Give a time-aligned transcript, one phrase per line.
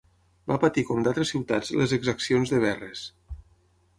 [0.51, 3.03] Va patir com d'altres ciutats les exaccions de Verres.